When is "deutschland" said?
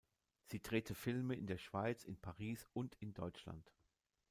3.13-3.71